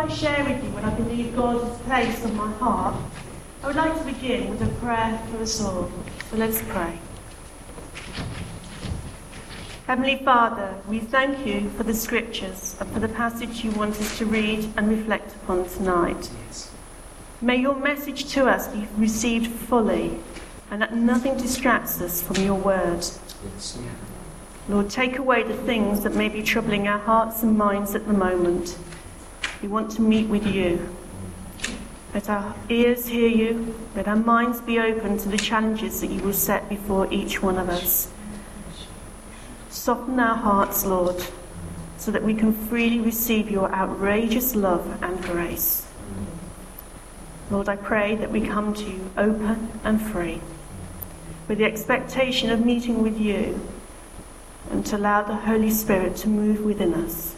I 0.00 0.08
share 0.08 0.44
with 0.44 0.64
you 0.64 0.70
what 0.70 0.82
I 0.82 0.94
believe 0.94 1.36
God 1.36 1.62
has 1.62 1.78
placed 1.82 2.24
on 2.24 2.34
my 2.34 2.50
heart, 2.52 2.96
I 3.62 3.66
would 3.66 3.76
like 3.76 3.98
to 3.98 4.04
begin 4.04 4.48
with 4.48 4.62
a 4.62 4.74
prayer 4.76 5.20
for 5.30 5.42
us 5.42 5.60
all. 5.60 5.92
So 6.30 6.36
let's 6.38 6.62
pray. 6.62 6.98
Heavenly 9.86 10.16
Father, 10.24 10.74
we 10.88 11.00
thank 11.00 11.46
you 11.46 11.68
for 11.76 11.82
the 11.82 11.92
scriptures 11.92 12.76
and 12.80 12.90
for 12.90 12.98
the 12.98 13.10
passage 13.10 13.62
you 13.62 13.72
want 13.72 14.00
us 14.00 14.16
to 14.16 14.24
read 14.24 14.72
and 14.78 14.88
reflect 14.88 15.36
upon 15.36 15.68
tonight. 15.68 16.30
May 17.42 17.56
your 17.56 17.74
message 17.74 18.32
to 18.32 18.46
us 18.46 18.68
be 18.68 18.88
received 18.96 19.50
fully 19.50 20.18
and 20.70 20.80
that 20.80 20.94
nothing 20.94 21.36
distracts 21.36 22.00
us 22.00 22.22
from 22.22 22.36
your 22.36 22.54
word. 22.54 23.04
Lord, 24.66 24.88
take 24.88 25.18
away 25.18 25.42
the 25.42 25.56
things 25.58 26.00
that 26.04 26.14
may 26.14 26.30
be 26.30 26.42
troubling 26.42 26.88
our 26.88 27.00
hearts 27.00 27.42
and 27.42 27.58
minds 27.58 27.94
at 27.94 28.06
the 28.06 28.14
moment. 28.14 28.78
We 29.62 29.68
want 29.68 29.90
to 29.92 30.02
meet 30.02 30.28
with 30.28 30.46
you. 30.46 30.88
Let 32.14 32.30
our 32.30 32.54
ears 32.70 33.06
hear 33.06 33.28
you. 33.28 33.74
Let 33.94 34.08
our 34.08 34.16
minds 34.16 34.60
be 34.60 34.78
open 34.78 35.18
to 35.18 35.28
the 35.28 35.36
challenges 35.36 36.00
that 36.00 36.10
you 36.10 36.22
will 36.22 36.32
set 36.32 36.68
before 36.68 37.12
each 37.12 37.42
one 37.42 37.58
of 37.58 37.68
us. 37.68 38.10
Soften 39.68 40.18
our 40.18 40.34
hearts, 40.34 40.86
Lord, 40.86 41.22
so 41.98 42.10
that 42.10 42.22
we 42.22 42.34
can 42.34 42.52
freely 42.52 43.00
receive 43.00 43.50
your 43.50 43.70
outrageous 43.72 44.54
love 44.56 45.02
and 45.02 45.22
grace. 45.22 45.86
Lord, 47.50 47.68
I 47.68 47.76
pray 47.76 48.16
that 48.16 48.30
we 48.30 48.40
come 48.40 48.72
to 48.72 48.84
you 48.84 49.10
open 49.18 49.70
and 49.84 50.00
free, 50.00 50.40
with 51.48 51.58
the 51.58 51.64
expectation 51.64 52.48
of 52.48 52.64
meeting 52.64 53.02
with 53.02 53.18
you, 53.20 53.60
and 54.70 54.86
to 54.86 54.96
allow 54.96 55.22
the 55.22 55.34
Holy 55.36 55.70
Spirit 55.70 56.16
to 56.16 56.28
move 56.28 56.64
within 56.64 56.94
us, 56.94 57.36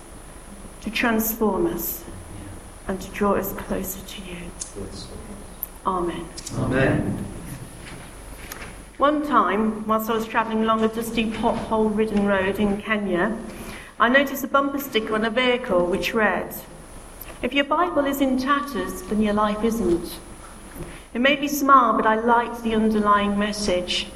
to 0.82 0.91
transform 0.91 1.66
us, 1.66 2.04
and 2.88 3.00
to 3.00 3.10
draw 3.10 3.34
us 3.34 3.52
closer 3.52 4.00
to 4.06 4.22
you. 4.22 4.36
Amen. 5.86 6.27
Amen. 6.55 7.25
One 8.98 9.27
time, 9.27 9.86
whilst 9.86 10.10
I 10.10 10.14
was 10.14 10.27
travelling 10.27 10.62
along 10.62 10.84
a 10.84 10.88
dusty 10.88 11.30
pothole 11.30 11.97
ridden 11.97 12.27
road 12.27 12.58
in 12.58 12.80
Kenya, 12.80 13.36
I 13.98 14.08
noticed 14.08 14.44
a 14.44 14.48
bumper 14.48 14.78
sticker 14.78 15.14
on 15.14 15.25
a 15.25 15.30
vehicle 15.30 15.86
which 15.86 16.14
read, 16.14 16.55
If 17.42 17.53
your 17.53 17.64
Bible 17.64 18.05
is 18.05 18.20
in 18.20 18.38
tatters, 18.38 19.03
then 19.03 19.22
your 19.22 19.34
life 19.34 19.64
isn't. 19.64 20.19
It 21.14 21.20
made 21.20 21.41
me 21.41 21.48
smile, 21.48 21.94
but 21.94 22.06
I 22.06 22.16
liked 22.16 22.62
the 22.62 22.75
underlying 22.75 23.38
message. 23.38 24.06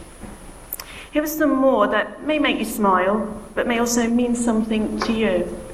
Here 1.13 1.23
is 1.23 1.37
some 1.37 1.55
more 1.55 1.87
that 1.89 2.25
may 2.25 2.39
make 2.39 2.59
you 2.59 2.65
smile, 2.65 3.43
but 3.55 3.67
may 3.67 3.79
also 3.79 4.09
mean 4.09 4.35
something 4.35 5.01
to 5.01 5.13
you. 5.13 5.66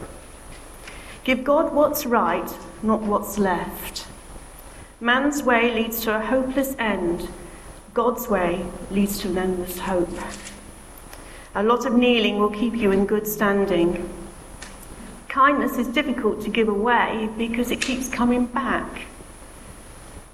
Give 1.24 1.44
God 1.44 1.72
what's 1.72 2.04
right, 2.04 2.50
not 2.82 3.02
what's 3.02 3.38
left. 3.38 4.06
Man's 5.00 5.42
way 5.42 5.72
leads 5.72 6.00
to 6.00 6.16
a 6.16 6.20
hopeless 6.20 6.74
end. 6.80 7.28
God's 7.94 8.28
way 8.28 8.64
leads 8.90 9.18
to 9.20 9.28
an 9.28 9.38
endless 9.38 9.78
hope. 9.78 10.18
A 11.54 11.62
lot 11.62 11.86
of 11.86 11.94
kneeling 11.94 12.38
will 12.38 12.50
keep 12.50 12.74
you 12.74 12.90
in 12.90 13.06
good 13.06 13.28
standing. 13.28 14.08
Kindness 15.28 15.78
is 15.78 15.86
difficult 15.88 16.42
to 16.42 16.50
give 16.50 16.68
away 16.68 17.28
because 17.38 17.70
it 17.70 17.80
keeps 17.80 18.08
coming 18.08 18.46
back. 18.46 19.02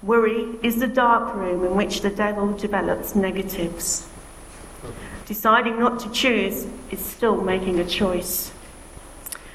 Worry 0.01 0.57
is 0.63 0.77
the 0.79 0.87
dark 0.87 1.35
room 1.35 1.65
in 1.65 1.75
which 1.75 2.01
the 2.01 2.09
devil 2.09 2.53
develops 2.53 3.15
negatives. 3.15 4.07
Deciding 5.25 5.79
not 5.79 5.99
to 5.99 6.11
choose 6.11 6.65
is 6.89 6.99
still 6.99 7.41
making 7.41 7.79
a 7.79 7.85
choice. 7.85 8.51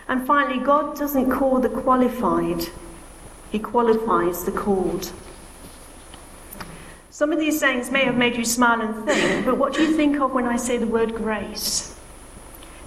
And 0.08 0.26
finally, 0.26 0.62
God 0.62 0.98
doesn't 0.98 1.30
call 1.30 1.60
the 1.60 1.68
qualified, 1.68 2.68
He 3.50 3.58
qualifies 3.58 4.44
the 4.44 4.52
called. 4.52 5.12
Some 7.10 7.32
of 7.32 7.38
these 7.38 7.60
sayings 7.60 7.90
may 7.92 8.04
have 8.04 8.16
made 8.16 8.36
you 8.36 8.44
smile 8.44 8.80
and 8.80 9.04
think, 9.04 9.46
but 9.46 9.56
what 9.56 9.72
do 9.72 9.82
you 9.82 9.96
think 9.96 10.18
of 10.20 10.32
when 10.32 10.46
I 10.46 10.56
say 10.56 10.78
the 10.78 10.86
word 10.86 11.14
grace? 11.14 11.96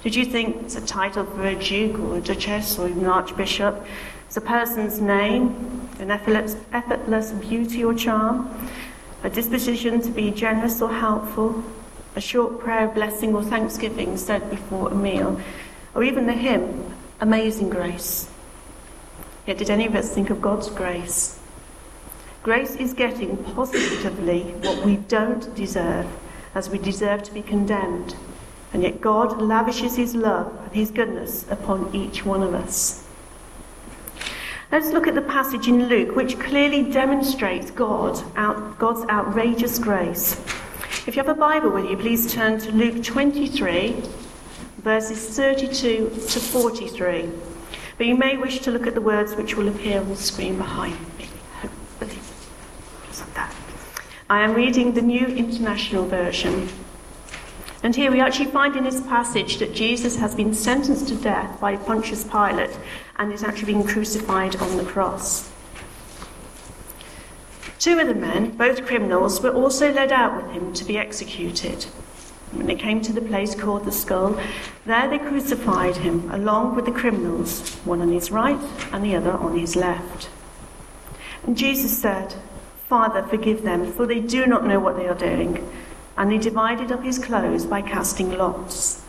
Did 0.03 0.16
you 0.16 0.25
think 0.25 0.57
it's 0.63 0.75
a 0.75 0.85
title 0.85 1.25
for 1.25 1.45
a 1.45 1.55
duke 1.55 1.97
or 1.97 2.17
a 2.17 2.22
duchess 2.22 2.78
or 2.78 2.89
even 2.89 3.05
an 3.05 3.09
archbishop? 3.09 3.85
It's 4.25 4.35
a 4.35 4.41
person's 4.41 4.99
name, 4.99 5.89
an 5.99 6.11
effortless, 6.11 6.57
effortless 6.73 7.31
beauty 7.31 7.85
or 7.85 7.94
charm, 7.94 8.53
a 9.23 9.29
disposition 9.29 10.01
to 10.01 10.11
be 10.11 10.31
generous 10.31 10.81
or 10.81 10.94
helpful, 10.94 11.63
a 12.17 12.22
short 12.22 12.59
prayer 12.59 12.89
of 12.89 12.94
blessing 12.94 13.34
or 13.34 13.44
thanksgiving 13.44 14.17
said 14.17 14.49
before 14.49 14.91
a 14.91 14.95
meal, 14.95 15.39
or 15.95 16.03
even 16.03 16.28
the 16.28 16.34
hymn, 16.34 16.94
Amazing 17.19 17.69
Grace. 17.69 18.29
Yet, 19.47 19.57
did 19.57 19.72
any 19.72 19.88
of 19.88 19.95
us 19.95 20.13
think 20.13 20.29
of 20.29 20.39
God's 20.39 20.69
grace? 20.69 21.39
Grace 22.44 22.75
is 22.75 22.94
getting 22.94 23.38
positively 23.55 24.41
what 24.61 24.85
we 24.85 24.97
don't 24.97 25.55
deserve, 25.55 26.05
as 26.53 26.69
we 26.69 26.78
deserve 26.78 27.23
to 27.23 27.33
be 27.33 27.41
condemned. 27.41 28.16
And 28.72 28.83
yet, 28.83 29.01
God 29.01 29.41
lavishes 29.41 29.95
His 29.95 30.13
love 30.13 30.55
and 30.66 30.73
His 30.73 30.91
goodness 30.91 31.50
upon 31.50 31.89
each 31.95 32.23
one 32.23 32.44
of 32.44 32.53
us. 32.53 33.07
Let's 34.72 34.89
look 34.89 35.07
at 35.07 35.16
the 35.16 35.22
passage 35.23 35.67
in 35.67 35.88
Luke, 35.88 36.16
which 36.16 36.39
clearly 36.39 36.84
demonstrates 36.84 37.72
God, 37.72 38.22
out, 38.35 38.78
God's 38.78 39.09
outrageous 39.09 39.79
grace. 39.79 40.34
If 41.07 41.16
you 41.16 41.23
have 41.23 41.29
a 41.29 41.39
Bible 41.39 41.72
with 41.72 41.89
you, 41.89 41.97
please 41.97 42.31
turn 42.31 42.59
to 42.59 42.72
Luke 42.73 43.01
23, 43.03 44.03
verses 44.87 45.35
32 45.35 46.09
to 46.29 46.39
43. 46.39 47.29
But 47.97 48.07
you 48.07 48.15
may 48.15 48.37
wish 48.37 48.61
to 48.61 48.71
look 48.71 48.87
at 48.87 48.95
the 48.95 49.01
words 49.01 49.35
which 49.35 49.57
will 49.57 49.67
appear 49.67 49.99
on 49.99 50.07
the 50.07 50.15
screen 50.15 50.57
behind 50.57 50.97
me. 51.17 51.27
Hopefully. 51.59 52.17
I 54.29 54.39
am 54.39 54.53
reading 54.53 54.93
the 54.93 55.01
New 55.01 55.25
International 55.25 56.05
Version. 56.05 56.69
And 57.83 57.97
here 57.97 58.09
we 58.09 58.21
actually 58.21 58.49
find 58.49 58.77
in 58.77 58.85
this 58.85 59.01
passage 59.01 59.57
that 59.57 59.75
Jesus 59.75 60.15
has 60.15 60.33
been 60.33 60.53
sentenced 60.53 61.09
to 61.09 61.15
death 61.15 61.59
by 61.59 61.75
Pontius 61.75 62.23
Pilate 62.23 62.79
and 63.17 63.33
is 63.33 63.43
actually 63.43 63.73
being 63.73 63.85
crucified 63.85 64.55
on 64.55 64.77
the 64.77 64.85
cross. 64.85 65.51
Two 67.77 67.99
of 67.99 68.07
the 68.07 68.15
men, 68.15 68.51
both 68.51 68.85
criminals, 68.85 69.41
were 69.41 69.53
also 69.53 69.91
led 69.91 70.13
out 70.13 70.41
with 70.41 70.53
him 70.53 70.71
to 70.71 70.85
be 70.85 70.97
executed. 70.97 71.87
When 72.52 72.66
they 72.66 72.75
came 72.75 73.02
to 73.02 73.13
the 73.13 73.22
place 73.22 73.56
called 73.56 73.85
the 73.85 73.91
skull, 73.91 74.40
there 74.85 75.09
they 75.09 75.19
crucified 75.19 75.97
him 75.97 76.30
along 76.31 76.75
with 76.75 76.85
the 76.85 76.91
criminals, 76.91 77.75
one 77.85 78.02
on 78.02 78.12
his 78.12 78.31
right 78.31 78.59
and 78.91 79.03
the 79.03 79.16
other 79.16 79.31
on 79.31 79.58
his 79.58 79.75
left. 79.75 80.30
And 81.44 81.58
Jesus 81.58 81.97
said, 81.97 82.35
Father, 82.88 83.22
forgive 83.24 83.63
them, 83.63 83.91
for 83.91 84.06
they 84.06 84.22
do 84.22 84.46
not 84.46 84.66
know 84.66 84.80
what 84.80 84.96
they 84.96 85.08
are 85.08 85.16
doing. 85.16 85.69
And 86.18 86.31
he 86.31 86.38
divided 86.38 86.91
up 86.91 87.03
his 87.03 87.19
clothes 87.19 87.66
by 87.66 87.81
casting 87.81 88.38
lots. 88.38 89.03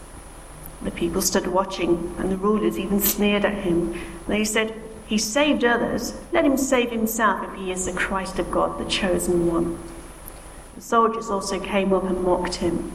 The 0.83 0.91
people 0.91 1.23
stood 1.23 1.47
watching, 1.47 2.15
and 2.19 2.31
the 2.31 2.37
rulers 2.37 2.79
even 2.79 3.01
sneered 3.01 3.45
at 3.45 3.65
him. 3.65 3.99
They 4.27 4.45
said, 4.45 4.75
He 5.07 5.17
saved 5.17 5.65
others. 5.65 6.21
Let 6.33 6.45
him 6.45 6.57
save 6.57 6.91
himself 6.91 7.49
if 7.49 7.55
he 7.59 7.73
is 7.73 7.87
the 7.87 7.93
Christ 7.93 8.39
of 8.39 8.51
God, 8.51 8.79
the 8.79 8.91
chosen 8.91 9.47
one. 9.47 9.79
The 10.75 10.81
soldiers 10.81 11.31
also 11.31 11.59
came 11.59 11.93
up 11.93 12.05
and 12.05 12.23
mocked 12.23 12.57
him. 12.57 12.95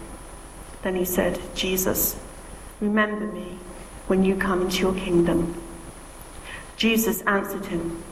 Then 0.81 0.95
he 0.95 1.05
said, 1.05 1.39
Jesus, 1.55 2.19
remember 2.79 3.27
me 3.27 3.59
when 4.07 4.23
you 4.23 4.35
come 4.35 4.63
into 4.63 4.79
your 4.79 4.93
kingdom. 4.93 5.61
Jesus 6.75 7.21
answered 7.21 7.65
him, 7.67 8.03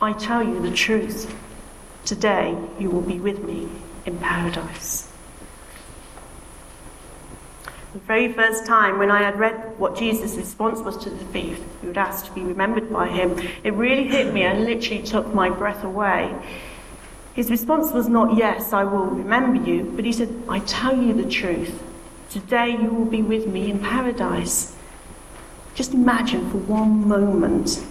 I 0.00 0.12
tell 0.12 0.42
you 0.42 0.60
the 0.60 0.74
truth. 0.74 1.34
Today 2.04 2.56
you 2.78 2.90
will 2.90 3.02
be 3.02 3.20
with 3.20 3.42
me 3.44 3.68
in 4.06 4.18
paradise. 4.18 5.08
The 7.92 8.00
very 8.00 8.32
first 8.32 8.66
time 8.66 8.98
when 8.98 9.10
I 9.10 9.22
had 9.22 9.38
read 9.38 9.78
what 9.78 9.96
Jesus' 9.96 10.36
response 10.36 10.80
was 10.80 10.96
to 10.98 11.10
the 11.10 11.24
thief 11.26 11.60
who 11.80 11.88
had 11.88 11.98
asked 11.98 12.26
to 12.26 12.32
be 12.32 12.42
remembered 12.42 12.92
by 12.92 13.08
him, 13.08 13.38
it 13.64 13.72
really 13.72 14.06
hit 14.06 14.32
me 14.34 14.42
and 14.42 14.64
literally 14.64 15.02
took 15.02 15.32
my 15.34 15.48
breath 15.48 15.84
away. 15.84 16.34
His 17.34 17.50
response 17.50 17.92
was 17.92 18.08
not, 18.08 18.36
Yes, 18.36 18.72
I 18.72 18.84
will 18.84 19.06
remember 19.06 19.62
you, 19.62 19.84
but 19.96 20.04
he 20.04 20.12
said, 20.12 20.42
I 20.48 20.58
tell 20.60 20.96
you 20.96 21.14
the 21.14 21.28
truth. 21.28 21.82
Today 22.30 22.70
you 22.70 22.90
will 22.90 23.06
be 23.06 23.22
with 23.22 23.46
me 23.46 23.70
in 23.70 23.78
paradise. 23.78 24.76
Just 25.74 25.94
imagine 25.94 26.50
for 26.50 26.58
one 26.58 27.08
moment 27.08 27.82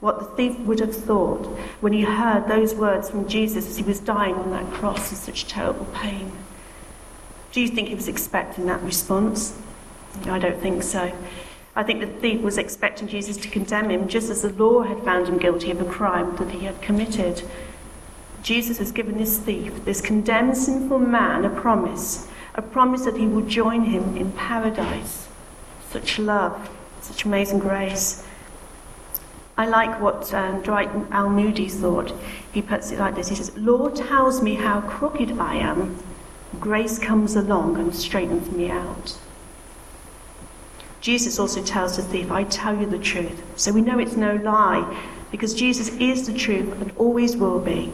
what 0.00 0.18
the 0.18 0.24
thief 0.36 0.58
would 0.60 0.80
have 0.80 0.94
thought 0.94 1.44
when 1.80 1.92
he 1.92 2.02
heard 2.02 2.48
those 2.48 2.74
words 2.74 3.10
from 3.10 3.28
Jesus 3.28 3.68
as 3.68 3.76
he 3.76 3.82
was 3.82 4.00
dying 4.00 4.34
on 4.34 4.50
that 4.50 4.72
cross 4.72 5.10
in 5.10 5.16
such 5.16 5.46
terrible 5.46 5.84
pain. 5.86 6.32
Do 7.52 7.60
you 7.60 7.68
think 7.68 7.88
he 7.88 7.94
was 7.94 8.08
expecting 8.08 8.64
that 8.66 8.82
response? 8.82 9.58
I 10.24 10.38
don't 10.38 10.58
think 10.58 10.82
so. 10.82 11.12
I 11.76 11.82
think 11.82 12.00
the 12.00 12.06
thief 12.06 12.40
was 12.40 12.58
expecting 12.58 13.08
Jesus 13.08 13.36
to 13.38 13.48
condemn 13.48 13.90
him 13.90 14.08
just 14.08 14.30
as 14.30 14.42
the 14.42 14.50
law 14.50 14.82
had 14.82 15.02
found 15.04 15.28
him 15.28 15.38
guilty 15.38 15.70
of 15.70 15.80
a 15.80 15.84
crime 15.84 16.34
that 16.36 16.50
he 16.50 16.60
had 16.60 16.80
committed. 16.80 17.42
Jesus 18.42 18.78
has 18.78 18.90
given 18.90 19.18
this 19.18 19.38
thief, 19.38 19.84
this 19.84 20.00
condemned 20.00 20.56
sinful 20.56 20.98
man, 20.98 21.44
a 21.44 21.50
promise, 21.50 22.28
a 22.54 22.62
promise 22.62 23.04
that 23.04 23.16
he 23.16 23.26
will 23.26 23.46
join 23.46 23.84
him 23.84 24.16
in 24.16 24.32
paradise. 24.32 25.28
Such 25.90 26.18
love, 26.18 26.70
such 27.00 27.24
amazing 27.24 27.58
grace. 27.58 28.26
I 29.56 29.66
like 29.66 30.00
what 30.00 30.32
um, 30.32 30.62
Dwight 30.62 30.90
L. 31.12 31.28
Moody 31.28 31.68
thought. 31.68 32.12
He 32.52 32.62
puts 32.62 32.90
it 32.90 32.98
like 32.98 33.14
this 33.14 33.28
He 33.28 33.34
says, 33.34 33.56
Law 33.56 33.88
tells 33.90 34.42
me 34.42 34.54
how 34.54 34.80
crooked 34.82 35.38
I 35.38 35.56
am, 35.56 35.96
grace 36.60 36.98
comes 36.98 37.36
along 37.36 37.76
and 37.78 37.94
straightens 37.94 38.50
me 38.50 38.70
out. 38.70 39.18
Jesus 41.00 41.38
also 41.38 41.62
tells 41.62 41.96
the 41.96 42.02
thief, 42.02 42.30
I 42.30 42.44
tell 42.44 42.78
you 42.78 42.86
the 42.86 42.98
truth. 42.98 43.42
So 43.56 43.72
we 43.72 43.80
know 43.80 43.98
it's 43.98 44.16
no 44.16 44.36
lie 44.36 45.04
because 45.30 45.52
Jesus 45.52 45.88
is 45.96 46.26
the 46.26 46.32
truth 46.32 46.80
and 46.80 46.92
always 46.96 47.36
will 47.36 47.58
be. 47.58 47.92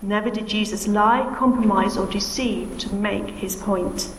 Never 0.00 0.30
did 0.30 0.46
Jesus 0.46 0.86
lie, 0.86 1.34
compromise, 1.36 1.96
or 1.96 2.06
deceive 2.06 2.78
to 2.78 2.94
make 2.94 3.28
his 3.30 3.56
point. 3.56 4.14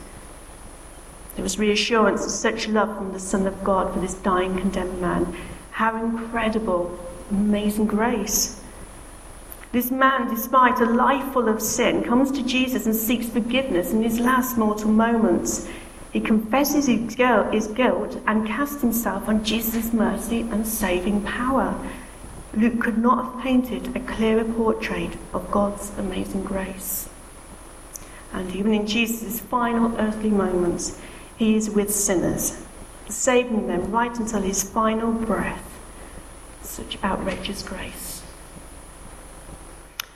There 1.36 1.44
was 1.44 1.58
reassurance 1.58 2.26
of 2.26 2.32
such 2.32 2.68
love 2.68 2.98
from 2.98 3.14
the 3.14 3.20
Son 3.20 3.48
of 3.48 3.64
God 3.64 3.94
for 3.94 4.00
this 4.02 4.16
dying, 4.16 4.58
condemned 4.58 5.00
man. 5.00 5.34
How 5.72 6.04
incredible, 6.04 7.00
amazing 7.32 7.86
grace. 7.88 8.62
This 9.72 9.90
man, 9.90 10.28
despite 10.28 10.82
a 10.82 10.86
life 10.86 11.32
full 11.32 11.48
of 11.48 11.62
sin, 11.62 12.04
comes 12.04 12.32
to 12.32 12.44
Jesus 12.44 12.86
and 12.86 12.96
seeks 12.96 13.30
forgiveness 13.30 13.94
in 13.94 14.04
his 14.04 14.20
last 14.20 14.58
mortal 14.58 14.90
moments. 14.90 15.70
He 16.12 16.20
confesses 16.20 16.88
his 16.88 17.68
guilt 17.68 18.18
and 18.28 18.48
casts 18.48 18.82
himself 18.82 19.30
on 19.30 19.46
Jesus' 19.46 19.94
mercy 19.94 20.42
and 20.42 20.68
saving 20.68 21.22
power. 21.22 21.74
Luke 22.60 22.82
could 22.82 22.98
not 22.98 23.24
have 23.24 23.42
painted 23.42 23.96
a 23.96 24.02
clearer 24.02 24.44
portrait 24.44 25.12
of 25.34 25.50
God's 25.50 25.98
amazing 25.98 26.44
grace. 26.44 27.08
And 28.34 28.54
even 28.54 28.74
in 28.74 28.86
Jesus' 28.86 29.40
final 29.40 29.96
earthly 29.98 30.30
moments, 30.30 31.00
he 31.38 31.56
is 31.56 31.70
with 31.70 31.90
sinners, 31.90 32.62
saving 33.08 33.68
them 33.68 33.90
right 33.92 34.14
until 34.20 34.42
his 34.42 34.62
final 34.62 35.14
breath. 35.14 35.80
Such 36.62 37.02
outrageous 37.02 37.64
grace. 37.64 38.24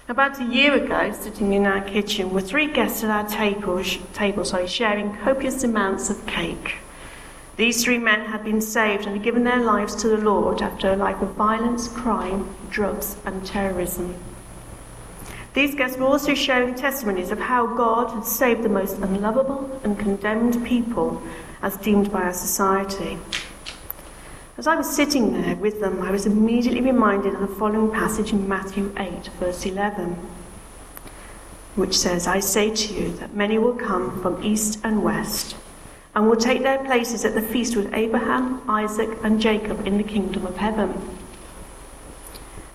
About 0.10 0.42
a 0.42 0.44
year 0.44 0.74
ago, 0.74 1.13
sitting 1.13 1.54
in 1.54 1.66
our 1.66 1.80
kitchen, 1.80 2.30
were 2.30 2.42
three 2.42 2.68
guests 2.68 3.06
at 3.06 3.10
our 3.10 3.25
table, 3.25 3.81
table 4.13 4.44
sorry, 4.44 4.68
sharing 4.68 5.16
copious 5.16 5.63
amounts 5.63 6.10
of 6.10 6.25
cake. 6.25 6.75
These 7.56 7.84
three 7.84 8.00
men 8.00 8.22
had 8.22 8.44
been 8.44 8.62
saved 8.62 9.06
and 9.06 9.16
had 9.16 9.24
given 9.24 9.44
their 9.44 9.60
lives 9.60 9.96
to 9.98 10.08
the 10.08 10.18
Lord 10.18 10.64
after 10.64 10.92
a 10.92 10.96
life 10.96 11.22
of 11.22 11.36
violence, 11.36 11.88
crime, 11.88 12.50
drugs, 12.72 13.16
and 13.26 13.46
terrorism. 13.46 14.16
These 15.54 15.76
guests 15.76 15.98
were 15.98 16.08
also 16.08 16.34
sharing 16.34 16.74
testimonies 16.74 17.30
of 17.30 17.40
how 17.40 17.68
God 17.68 18.10
had 18.10 18.26
saved 18.26 18.64
the 18.64 18.70
most 18.70 18.98
unlovable 18.98 19.80
and 19.84 20.00
condemned 20.00 20.66
people 20.66 21.22
as 21.62 21.78
deemed 21.78 22.12
by 22.12 22.24
our 22.24 22.34
society. 22.34 23.20
As 24.58 24.66
I 24.66 24.76
was 24.76 24.90
sitting 24.90 25.40
there 25.40 25.56
with 25.56 25.80
them, 25.80 26.02
I 26.02 26.10
was 26.10 26.26
immediately 26.26 26.82
reminded 26.82 27.36
of 27.36 27.42
the 27.42 27.48
following 27.48 27.92
passage 27.92 28.34
in 28.34 28.48
Matthew 28.48 28.92
8, 28.98 29.28
verse 29.40 29.64
11, 29.64 30.18
which 31.76 31.96
says, 31.96 32.26
I 32.26 32.40
say 32.40 32.74
to 32.74 32.94
you 32.94 33.12
that 33.18 33.36
many 33.36 33.60
will 33.60 33.76
come 33.76 34.20
from 34.24 34.44
east 34.44 34.80
and 34.84 35.04
west 35.04 35.56
and 36.15 36.30
will 36.30 36.38
take 36.38 36.62
their 36.62 36.83
places 36.83 37.25
at 37.25 37.33
the 37.33 37.42
feast 37.42 37.75
with 37.75 37.94
Abraham, 37.94 38.62
Isaac, 38.69 39.10
and 39.24 39.42
Jacob 39.42 39.86
in 39.88 39.98
the 39.98 40.04
kingdom 40.04 40.45
of 40.45 40.57
heaven. 40.57 40.89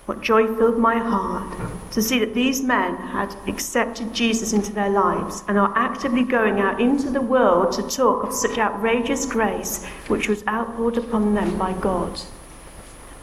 What 0.05 0.21
joy 0.21 0.47
filled 0.55 0.79
my 0.79 0.97
heart 0.97 1.55
to 1.91 2.01
see 2.01 2.17
that 2.19 2.33
these 2.33 2.63
men 2.63 2.95
had 2.97 3.35
accepted 3.47 4.11
Jesus 4.11 4.53
into 4.53 4.73
their 4.73 4.89
lives 4.89 5.43
and 5.47 5.57
are 5.57 5.71
actively 5.75 6.23
going 6.23 6.59
out 6.59 6.81
into 6.81 7.11
the 7.11 7.21
world 7.21 7.71
to 7.73 7.83
talk 7.83 8.23
of 8.23 8.33
such 8.33 8.57
outrageous 8.57 9.25
grace 9.25 9.85
which 10.07 10.27
was 10.27 10.43
outpoured 10.47 10.97
upon 10.97 11.35
them 11.35 11.57
by 11.59 11.73
God. 11.73 12.19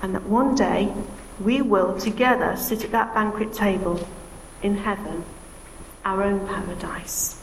And 0.00 0.14
that 0.14 0.28
one 0.28 0.54
day 0.54 0.94
we 1.40 1.60
will 1.60 1.98
together 1.98 2.56
sit 2.56 2.84
at 2.84 2.92
that 2.92 3.12
banquet 3.12 3.52
table 3.52 4.06
in 4.62 4.76
heaven, 4.76 5.24
our 6.04 6.22
own 6.22 6.46
paradise 6.46 7.35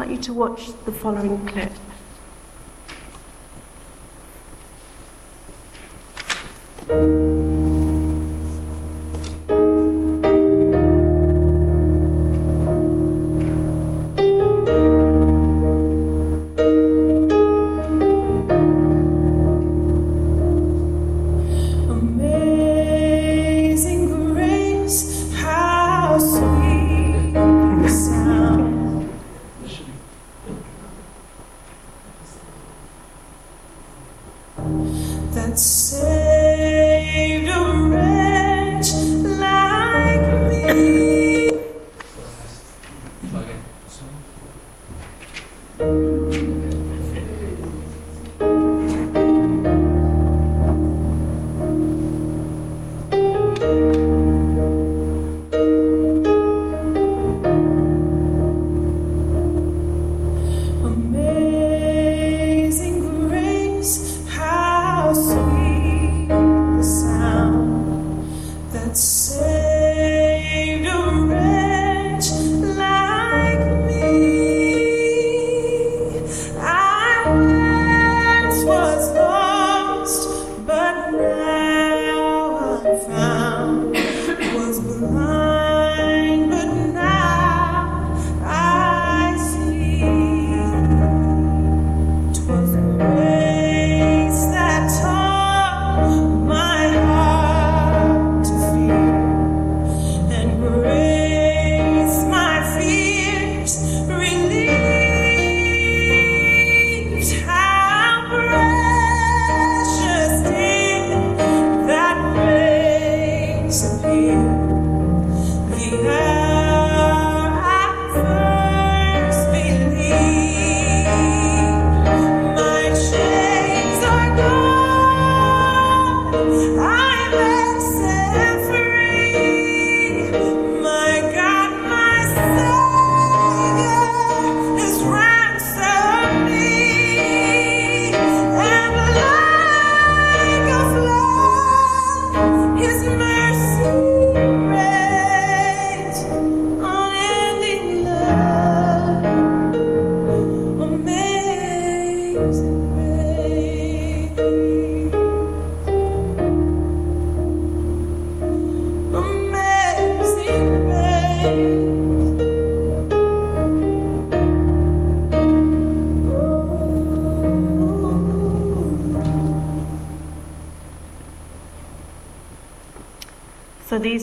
like 0.00 0.08
you 0.08 0.16
to 0.16 0.32
watch 0.32 0.68
the 0.86 0.92
following 0.92 1.46
clip. 1.46 1.72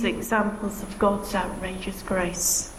Examples 0.10 0.84
of 0.84 0.98
God's 1.00 1.34
outrageous 1.36 2.02
grace. 2.04 2.74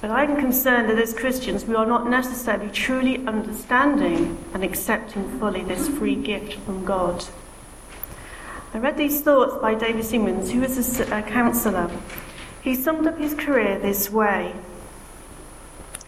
But 0.00 0.10
I'm 0.10 0.36
concerned 0.36 0.90
that 0.90 0.98
as 0.98 1.14
Christians 1.14 1.64
we 1.64 1.74
are 1.74 1.86
not 1.86 2.08
necessarily 2.08 2.70
truly 2.70 3.26
understanding 3.26 4.38
and 4.52 4.62
accepting 4.62 5.38
fully 5.38 5.64
this 5.64 5.88
free 5.88 6.16
gift 6.16 6.54
from 6.60 6.84
God. 6.84 7.24
I 8.74 8.78
read 8.78 8.96
these 8.98 9.22
thoughts 9.22 9.56
by 9.60 9.74
David 9.74 10.04
Seamands, 10.04 10.50
who 10.50 10.60
was 10.60 11.00
a, 11.00 11.18
a 11.18 11.22
counsellor. 11.22 11.90
He 12.60 12.74
summed 12.74 13.06
up 13.06 13.18
his 13.18 13.32
career 13.32 13.78
this 13.78 14.10
way. 14.10 14.54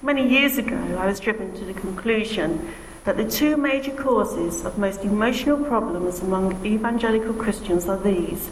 Many 0.02 0.28
years 0.28 0.58
ago, 0.58 0.76
I 0.98 1.06
was 1.06 1.18
driven 1.18 1.54
to 1.54 1.64
the 1.64 1.74
conclusion 1.74 2.72
that 3.04 3.16
the 3.16 3.28
two 3.28 3.56
major 3.56 3.92
causes 3.92 4.64
of 4.64 4.76
most 4.76 5.02
emotional 5.02 5.64
problems 5.64 6.20
among 6.20 6.64
evangelical 6.66 7.32
Christians 7.32 7.88
are 7.88 7.96
these 7.96 8.50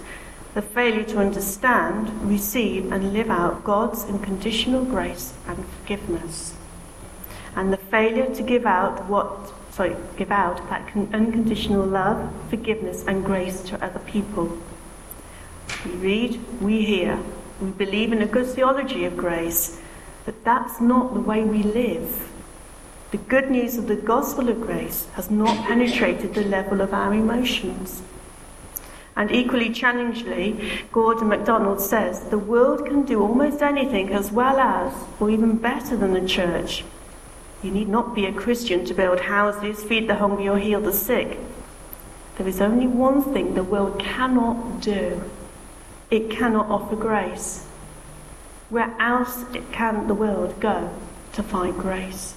the 0.56 0.62
failure 0.62 1.04
to 1.04 1.18
understand, 1.18 2.08
receive, 2.26 2.90
and 2.90 3.12
live 3.12 3.28
out 3.28 3.62
God's 3.62 4.04
unconditional 4.04 4.86
grace 4.86 5.34
and 5.46 5.62
forgiveness, 5.66 6.54
and 7.54 7.70
the 7.70 7.76
failure 7.76 8.34
to 8.34 8.42
give 8.42 8.64
out 8.64 9.04
what 9.04 9.52
sorry, 9.70 9.94
give 10.16 10.32
out 10.32 10.56
that 10.70 10.90
unconditional 11.12 11.84
love, 11.84 12.32
forgiveness, 12.48 13.04
and 13.06 13.22
grace 13.22 13.60
to 13.64 13.84
other 13.84 13.98
people. 14.06 14.56
We 15.84 15.90
read, 15.90 16.62
we 16.62 16.86
hear, 16.86 17.18
we 17.60 17.68
believe 17.72 18.10
in 18.10 18.22
a 18.22 18.26
good 18.26 18.46
theology 18.46 19.04
of 19.04 19.14
grace, 19.14 19.78
but 20.25 20.42
that's 20.42 20.80
not 20.80 21.12
the 21.12 21.20
way 21.20 21.44
we 21.44 21.62
live. 21.64 22.30
The 23.10 23.18
good 23.18 23.50
news 23.50 23.76
of 23.76 23.88
the 23.88 23.96
gospel 23.96 24.48
of 24.48 24.62
grace 24.62 25.06
has 25.16 25.30
not 25.30 25.66
penetrated 25.66 26.32
the 26.32 26.44
level 26.44 26.80
of 26.80 26.94
our 26.94 27.12
emotions. 27.12 28.00
And 29.16 29.32
equally 29.32 29.70
challengingly, 29.70 30.70
Gordon 30.92 31.28
MacDonald 31.28 31.80
says 31.80 32.25
the 32.25 32.38
world 32.38 32.85
can 32.87 33.02
do 33.02 33.23
almost 33.23 33.62
anything 33.62 34.12
as 34.12 34.30
well 34.30 34.58
as, 34.58 34.92
or 35.18 35.30
even 35.30 35.56
better 35.56 35.96
than 35.96 36.12
the 36.12 36.28
church. 36.28 36.85
You 37.62 37.70
need 37.70 37.88
not 37.88 38.14
be 38.14 38.26
a 38.26 38.32
Christian 38.32 38.85
to 38.85 38.94
build 38.94 39.20
houses, 39.20 39.82
feed 39.82 40.08
the 40.08 40.16
hungry, 40.16 40.49
or 40.49 40.58
heal 40.58 40.80
the 40.80 40.92
sick. 40.92 41.38
There 42.37 42.46
is 42.46 42.61
only 42.61 42.87
one 42.87 43.23
thing 43.23 43.54
the 43.54 43.64
world 43.64 43.99
cannot 43.99 44.82
do 44.82 45.23
it 46.11 46.30
cannot 46.30 46.68
offer 46.68 46.94
grace. 46.94 47.64
Where 48.70 48.94
else 49.00 49.44
can 49.73 50.06
the 50.06 50.14
world 50.14 50.61
go 50.61 50.90
to 51.32 51.42
find 51.42 51.76
grace? 51.76 52.35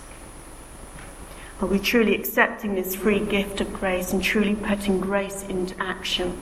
Are 1.62 1.68
we 1.68 1.78
truly 1.78 2.16
accepting 2.16 2.76
this 2.76 2.96
free 2.96 3.20
gift 3.20 3.62
of 3.62 3.74
grace 3.74 4.12
and 4.14 4.24
truly 4.24 4.56
putting 4.56 5.00
grace 5.00 5.44
into 5.44 5.76
action? 5.80 6.40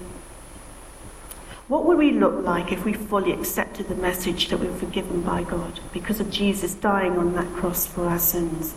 What 1.67 1.83
would 1.83 1.97
we 1.97 2.11
look 2.11 2.45
like 2.45 2.71
if 2.71 2.85
we 2.85 2.93
fully 2.93 3.33
accepted 3.33 3.89
the 3.89 3.95
message 3.95 4.47
that 4.47 4.59
we're 4.61 4.73
forgiven 4.73 5.21
by 5.21 5.43
God 5.43 5.81
because 5.91 6.21
of 6.21 6.31
Jesus 6.31 6.73
dying 6.73 7.17
on 7.17 7.35
that 7.35 7.53
cross 7.55 7.85
for 7.85 8.07
our 8.07 8.19
sins? 8.19 8.73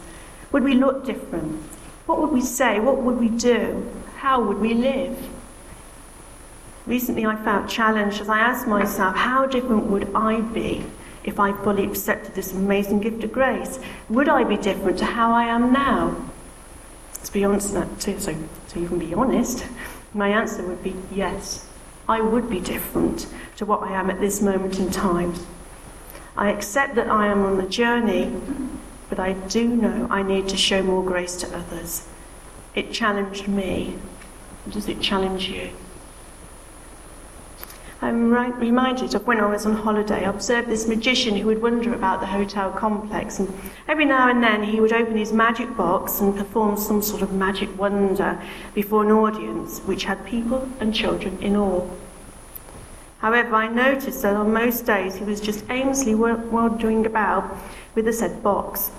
Would 0.50 0.64
we 0.64 0.75
look 0.75 1.04
different? 1.04 1.62
What 2.06 2.20
would 2.20 2.32
we 2.32 2.40
say? 2.40 2.80
What 2.80 2.97
would 2.97 3.20
we 3.20 3.28
do? 3.28 3.88
How 4.16 4.42
would 4.42 4.59
we 4.59 4.75
live? 4.75 5.16
Recently, 6.85 7.25
I 7.25 7.37
felt 7.44 7.68
challenged 7.68 8.20
as 8.20 8.28
I 8.28 8.40
asked 8.40 8.66
myself, 8.66 9.14
how 9.14 9.47
different 9.47 9.85
would 9.85 10.12
I 10.12 10.40
be 10.40 10.85
if 11.23 11.38
I 11.38 11.52
fully 11.62 11.85
accepted 11.85 12.35
this 12.35 12.52
amazing 12.52 13.02
gift 13.02 13.23
of 13.23 13.30
grace? 13.30 13.78
Would 14.09 14.28
I 14.28 14.42
be 14.42 14.56
different 14.56 14.99
to 14.99 15.04
how 15.04 15.32
I 15.32 15.44
am 15.44 15.73
now? 15.73 16.16
To 17.23 17.32
be 17.32 17.44
honest, 17.44 17.73
to, 17.73 18.20
so 18.20 18.35
to 18.70 18.78
even 18.80 18.99
be 18.99 19.14
honest, 19.14 19.64
my 20.12 20.30
answer 20.30 20.64
would 20.64 20.82
be 20.82 20.97
yes. 21.14 21.70
I 22.11 22.21
would 22.21 22.50
be 22.50 22.59
different 22.59 23.29
to 23.59 23.64
what 23.64 23.85
I 23.85 23.93
am 23.93 24.11
at 24.11 24.19
this 24.19 24.43
moment 24.43 24.81
in 24.81 24.90
time. 24.90 25.33
I 26.37 26.50
accept 26.50 26.97
that 26.97 27.09
I 27.09 27.29
am 27.29 27.45
on 27.45 27.57
the 27.57 27.69
journey, 27.69 28.35
but 29.09 29.21
I 29.21 29.35
do 29.35 29.69
know 29.69 30.09
I 30.11 30.25
need 30.25 30.49
to 30.49 30.57
show 30.57 30.83
more 30.83 31.05
grace 31.05 31.37
to 31.37 31.57
others. 31.57 32.09
It 32.75 32.90
challenged 32.90 33.47
me. 33.47 33.97
Does 34.69 34.88
it 34.88 35.00
challenge 35.00 35.49
you? 35.50 35.71
I'm 38.02 38.33
reminded 38.59 39.14
of 39.14 39.25
when 39.29 39.38
I 39.38 39.47
was 39.47 39.64
on 39.64 39.75
holiday. 39.75 40.25
I 40.25 40.31
observed 40.31 40.69
this 40.69 40.88
magician 40.88 41.37
who 41.37 41.47
would 41.47 41.62
wander 41.62 41.95
about 41.95 42.19
the 42.19 42.26
hotel 42.26 42.73
complex, 42.73 43.38
and 43.38 43.52
every 43.87 44.05
now 44.05 44.29
and 44.29 44.43
then 44.43 44.64
he 44.64 44.81
would 44.81 44.93
open 44.93 45.17
his 45.17 45.33
magic 45.33 45.76
box 45.76 46.21
and 46.21 46.37
perform 46.37 46.76
some 46.76 47.02
sort 47.02 47.23
of 47.23 47.33
magic 47.33 47.79
wonder 47.79 48.43
before 48.75 49.05
an 49.05 49.12
audience 49.12 49.79
which 49.81 50.05
had 50.05 50.26
people 50.26 50.69
and 50.81 50.93
children 50.93 51.38
in 51.40 51.55
awe. 51.55 51.87
However, 53.21 53.55
I 53.55 53.69
noticed 53.69 54.23
that 54.23 54.35
on 54.35 54.53
most 54.53 54.87
days 54.87 55.15
he 55.15 55.25
was 55.25 55.41
just 55.41 55.65
aimlessly 55.69 56.15
wandering 56.15 57.05
about 57.05 57.57
with 57.95 58.07
the 58.07 58.12
said 58.12 58.43
box. 58.43 58.91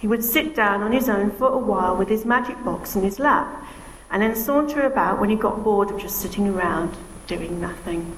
He 0.00 0.06
would 0.06 0.24
sit 0.24 0.54
down 0.54 0.82
on 0.82 0.92
his 0.92 1.08
own 1.08 1.30
for 1.30 1.48
a 1.48 1.58
while 1.58 1.96
with 1.96 2.08
his 2.08 2.24
magic 2.24 2.62
box 2.64 2.96
in 2.96 3.02
his 3.02 3.18
lap, 3.18 3.64
and 4.10 4.22
then 4.22 4.34
saunter 4.34 4.82
about 4.82 5.20
when 5.20 5.28
he 5.28 5.36
got 5.36 5.62
bored 5.62 5.90
of 5.90 6.00
just 6.00 6.18
sitting 6.18 6.48
around 6.48 6.96
doing 7.26 7.60
nothing. 7.60 8.16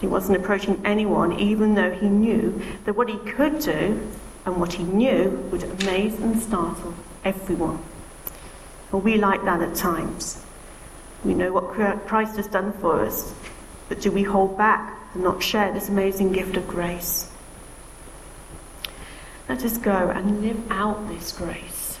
He 0.00 0.08
wasn't 0.08 0.38
approaching 0.38 0.80
anyone, 0.84 1.38
even 1.38 1.76
though 1.76 1.92
he 1.92 2.08
knew 2.08 2.60
that 2.84 2.96
what 2.96 3.08
he 3.08 3.18
could 3.18 3.60
do 3.60 4.10
and 4.44 4.56
what 4.56 4.72
he 4.72 4.82
knew 4.82 5.30
would 5.52 5.62
amaze 5.62 6.18
and 6.18 6.42
startle 6.42 6.94
everyone. 7.24 7.80
Well, 8.90 9.02
we 9.02 9.18
like 9.18 9.44
that 9.44 9.62
at 9.62 9.76
times. 9.76 10.44
We 11.24 11.34
know 11.34 11.52
what 11.52 11.68
Christ 12.08 12.34
has 12.36 12.48
done 12.48 12.72
for 12.72 13.04
us, 13.04 13.32
but 13.92 14.00
do 14.00 14.10
we 14.10 14.22
hold 14.22 14.56
back 14.56 14.98
and 15.12 15.22
not 15.22 15.42
share 15.42 15.70
this 15.70 15.90
amazing 15.90 16.32
gift 16.32 16.56
of 16.56 16.66
grace? 16.66 17.30
Let 19.50 19.62
us 19.66 19.76
go 19.76 20.08
and 20.08 20.40
live 20.40 20.58
out 20.70 21.08
this 21.08 21.30
grace, 21.30 21.98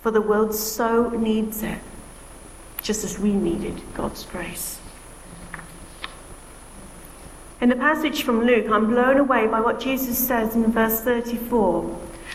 for 0.00 0.10
the 0.10 0.22
world 0.22 0.54
so 0.54 1.10
needs 1.10 1.62
it, 1.62 1.78
just 2.80 3.04
as 3.04 3.18
we 3.18 3.34
needed 3.34 3.82
God's 3.92 4.24
grace. 4.24 4.80
In 7.60 7.68
the 7.68 7.76
passage 7.76 8.22
from 8.22 8.46
Luke, 8.46 8.70
I'm 8.70 8.86
blown 8.86 9.18
away 9.18 9.46
by 9.48 9.60
what 9.60 9.80
Jesus 9.80 10.16
says 10.16 10.54
in 10.54 10.72
verse 10.72 11.02
34, 11.02 11.82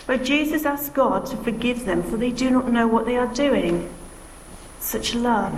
where 0.06 0.18
Jesus 0.18 0.64
asks 0.64 0.90
God 0.90 1.26
to 1.26 1.36
forgive 1.38 1.84
them, 1.84 2.04
for 2.04 2.16
they 2.16 2.30
do 2.30 2.48
not 2.48 2.70
know 2.70 2.86
what 2.86 3.06
they 3.06 3.16
are 3.16 3.34
doing. 3.34 3.92
Such 4.78 5.16
love, 5.16 5.52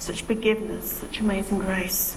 such 0.00 0.22
forgiveness, 0.22 0.90
such 0.90 1.20
amazing 1.20 1.60
grace. 1.60 2.16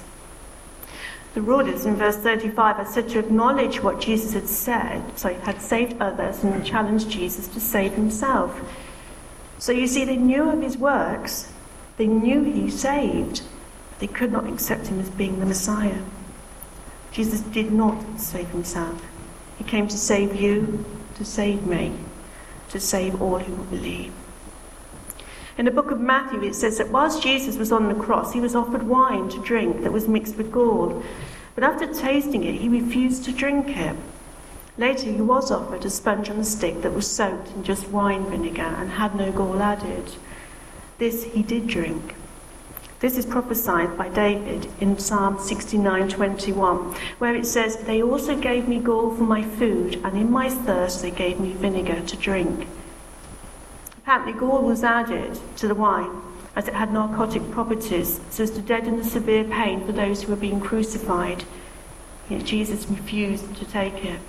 The 1.34 1.42
rulers 1.42 1.86
in 1.86 1.96
verse 1.96 2.18
35 2.18 2.80
are 2.80 2.86
said 2.86 3.08
to 3.10 3.20
acknowledge 3.20 3.82
what 3.82 4.02
Jesus 4.02 4.34
had 4.34 4.50
said, 4.50 5.18
so 5.18 5.34
had 5.34 5.62
saved 5.62 5.96
others 6.02 6.44
and 6.44 6.66
challenged 6.66 7.10
Jesus 7.10 7.48
to 7.50 7.60
save 7.62 7.94
himself. 7.94 8.60
So 9.58 9.72
you 9.72 9.88
see, 9.88 10.04
they 10.04 10.18
knew 10.18 10.50
of 10.50 10.62
his 10.62 10.78
works, 10.78 11.54
they 11.98 12.08
knew 12.08 12.44
he 12.44 12.70
saved, 12.70 13.44
but 13.90 14.00
they 14.00 14.08
could 14.08 14.32
not 14.32 14.48
accept 14.48 14.88
him 14.88 15.00
as 15.00 15.10
being 15.10 15.40
the 15.40 15.46
Messiah. 15.46 16.02
Jesus 17.12 17.42
did 17.42 17.72
not 17.72 18.20
save 18.20 18.50
himself. 18.50 19.02
He 19.58 19.64
came 19.64 19.88
to 19.88 19.98
save 19.98 20.36
you, 20.36 20.84
to 21.16 21.24
save 21.24 21.66
me, 21.66 21.94
to 22.70 22.80
save 22.80 23.22
all 23.22 23.40
who 23.40 23.56
will 23.56 23.66
believe. 23.66 24.14
In 25.62 25.66
the 25.66 25.70
book 25.70 25.92
of 25.92 26.02
Matthew, 26.02 26.42
it 26.42 26.56
says 26.56 26.80
that 26.80 26.90
whilst 26.90 27.22
Jesus 27.22 27.56
was 27.56 27.72
on 27.72 27.88
the 27.88 27.94
cross, 27.94 28.34
he 28.34 28.40
was 28.40 28.56
offered 28.56 28.82
wine 28.82 29.30
to 29.30 29.38
drink 29.44 29.84
that 29.84 29.94
was 29.94 30.08
mixed 30.08 30.36
with 30.36 30.52
gall. 30.52 31.04
But 31.54 31.64
after 31.64 31.86
tasting 31.86 32.44
it, 32.44 32.56
he 32.56 32.68
refused 32.68 33.26
to 33.26 33.32
drink 33.32 33.78
it. 33.78 33.96
Later, 34.80 35.12
he 35.12 35.22
was 35.22 35.52
offered 35.52 35.86
a 35.86 35.92
sponge 35.92 36.32
on 36.32 36.40
a 36.40 36.44
stick 36.44 36.82
that 36.82 36.96
was 36.96 37.06
soaked 37.06 37.52
in 37.52 37.64
just 37.64 37.90
wine 37.90 38.26
vinegar 38.26 38.76
and 38.80 38.90
had 38.90 39.14
no 39.14 39.32
gall 39.32 39.62
added. 39.62 40.16
This 40.98 41.26
he 41.26 41.44
did 41.44 41.68
drink. 41.68 42.16
This 43.00 43.16
is 43.16 43.28
prophesied 43.28 43.96
by 43.96 44.10
David 44.10 44.66
in 44.80 44.98
Psalm 44.98 45.38
69:21, 45.38 46.96
where 47.20 47.36
it 47.36 47.46
says, 47.46 47.76
"They 47.76 48.02
also 48.02 48.36
gave 48.36 48.68
me 48.68 48.80
gall 48.80 49.12
for 49.12 49.26
my 49.26 49.44
food, 49.44 50.02
and 50.04 50.18
in 50.18 50.32
my 50.32 50.50
thirst 50.50 51.04
they 51.04 51.12
gave 51.12 51.40
me 51.40 51.54
vinegar 51.54 52.02
to 52.02 52.18
drink." 52.18 52.66
Apparently, 54.04 54.34
gall 54.34 54.64
was 54.64 54.84
added 54.84 55.40
to 55.58 55.68
the 55.68 55.76
wine 55.76 56.22
as 56.56 56.68
it 56.68 56.74
had 56.74 56.92
narcotic 56.92 57.50
properties, 57.52 58.20
so 58.30 58.44
as 58.44 58.52
to 58.52 58.62
deaden 58.62 58.98
the 58.98 59.04
severe 59.04 59.44
pain 59.44 59.86
for 59.86 59.92
those 59.92 60.24
who 60.24 60.32
were 60.32 60.40
being 60.40 60.60
crucified. 60.60 61.44
Yet 62.30 62.44
Jesus 62.44 62.88
refused 62.90 63.56
to 63.56 63.66
take 63.66 64.04
it. 64.04 64.20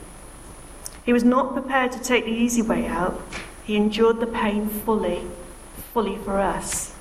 He 1.05 1.13
was 1.13 1.25
not 1.25 1.55
prepared 1.55 1.91
to 1.93 2.01
take 2.01 2.25
the 2.25 2.31
easy 2.31 2.63
way 2.63 2.87
out. 2.87 3.21
He 3.65 3.77
endured 3.77 4.21
the 4.21 4.27
pain 4.27 4.69
fully, 4.69 5.23
fully 5.93 6.17
for 6.19 6.39
us. 6.39 6.95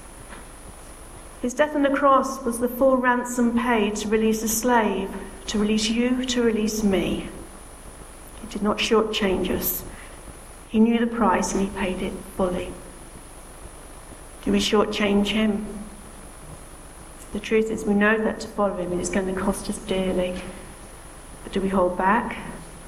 His 1.41 1.53
death 1.53 1.75
on 1.75 1.81
the 1.81 1.89
cross 1.89 2.43
was 2.43 2.59
the 2.59 2.67
full 2.67 2.97
ransom 2.97 3.57
paid 3.59 3.95
to 3.97 4.07
release 4.07 4.43
a 4.43 4.47
slave, 4.47 5.09
to 5.47 5.59
release 5.59 5.89
you, 5.89 6.23
to 6.25 6.41
release 6.41 6.83
me. 6.83 7.27
He 8.41 8.47
did 8.47 8.61
not 8.61 8.77
shortchange 8.77 9.49
us. 9.49 9.83
He 10.71 10.79
knew 10.79 10.97
the 10.97 11.07
price 11.07 11.53
and 11.53 11.61
he 11.61 11.77
paid 11.77 12.01
it 12.01 12.13
fully. 12.37 12.71
Do 14.45 14.53
we 14.53 14.59
shortchange 14.59 15.27
him? 15.27 15.67
The 17.33 17.41
truth 17.41 17.69
is, 17.69 17.83
we 17.83 17.93
know 17.93 18.17
that 18.17 18.39
to 18.39 18.47
follow 18.47 18.77
him 18.77 18.97
is 18.97 19.09
going 19.09 19.33
to 19.33 19.39
cost 19.39 19.69
us 19.69 19.77
dearly. 19.79 20.41
But 21.43 21.51
do 21.51 21.59
we 21.59 21.67
hold 21.67 21.97
back 21.97 22.37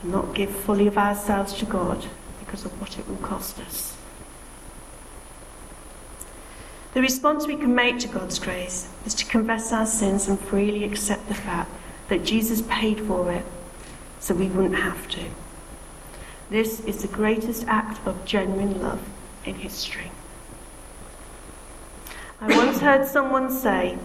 and 0.01 0.13
not 0.13 0.33
give 0.33 0.49
fully 0.49 0.87
of 0.87 0.97
ourselves 0.97 1.53
to 1.55 1.65
God 1.65 2.05
because 2.39 2.63
of 2.63 2.79
what 2.79 2.97
it 2.97 3.05
will 3.05 3.17
cost 3.17 3.59
us? 3.59 3.97
The 6.93 7.01
response 7.01 7.47
we 7.47 7.57
can 7.57 7.75
make 7.75 7.99
to 7.99 8.07
God's 8.07 8.39
grace 8.39 8.89
is 9.05 9.13
to 9.15 9.25
confess 9.25 9.73
our 9.73 9.85
sins 9.85 10.29
and 10.29 10.39
freely 10.39 10.85
accept 10.85 11.27
the 11.27 11.33
fact 11.33 11.69
that 12.07 12.23
Jesus 12.23 12.61
paid 12.69 13.01
for 13.01 13.29
it 13.29 13.43
so 14.21 14.33
we 14.33 14.47
wouldn't 14.47 14.75
have 14.75 15.09
to. 15.09 15.25
This 16.49 16.81
is 16.81 17.01
the 17.01 17.07
greatest 17.07 17.65
act 17.67 18.05
of 18.07 18.25
genuine 18.25 18.81
love 18.81 19.01
in 19.45 19.55
history. 19.55 20.11
I 22.41 22.55
once 22.57 22.79
heard 22.79 23.07
someone 23.07 23.51
say, 23.51 23.97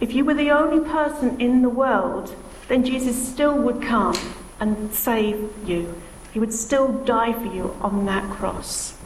if 0.00 0.14
you 0.14 0.24
were 0.24 0.34
the 0.34 0.50
only 0.50 0.88
person 0.88 1.40
in 1.40 1.62
the 1.62 1.68
world, 1.68 2.34
then 2.68 2.84
Jesus 2.84 3.28
still 3.28 3.56
would 3.58 3.82
come 3.82 4.16
and 4.60 4.92
save 4.94 5.50
you. 5.66 6.00
He 6.32 6.38
would 6.38 6.54
still 6.54 6.92
die 7.04 7.32
for 7.32 7.52
you 7.52 7.76
on 7.80 8.06
that 8.06 8.30
cross. 8.30 8.96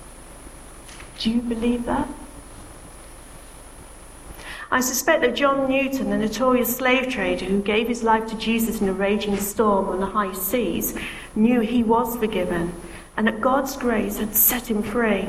Do 1.19 1.31
you 1.31 1.41
believe 1.41 1.87
that? 1.87 2.09
I 4.75 4.81
suspect 4.81 5.21
that 5.21 5.37
John 5.37 5.71
Newton, 5.71 6.11
the 6.11 6.19
notorious 6.19 6.77
slave 6.77 7.09
trader 7.09 7.45
who 7.45 7.63
gave 7.63 7.87
his 7.87 8.03
life 8.03 8.27
to 8.27 8.37
Jesus 8.37 8.81
in 8.81 8.89
a 8.89 8.93
raging 8.93 9.37
storm 9.37 9.89
on 9.89 10.01
the 10.01 10.07
high 10.07 10.33
seas, 10.33 10.99
knew 11.37 11.61
he 11.61 11.85
was 11.85 12.17
forgiven 12.17 12.75
and 13.17 13.29
that 13.29 13.41
God's 13.41 13.77
grace 13.77 14.19
had 14.19 14.35
set 14.35 14.69
him 14.69 14.83
free. 14.83 15.29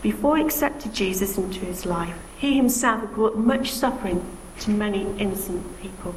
Before 0.00 0.38
he 0.38 0.42
accepted 0.42 0.94
Jesus 0.94 1.36
into 1.36 1.66
his 1.66 1.84
life, 1.84 2.16
he 2.38 2.56
himself 2.56 3.00
had 3.02 3.14
brought 3.14 3.36
much 3.36 3.70
suffering 3.72 4.24
to 4.60 4.70
many 4.70 5.02
innocent 5.18 5.78
people. 5.82 6.14